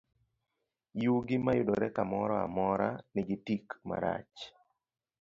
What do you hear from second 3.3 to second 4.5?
tik marach.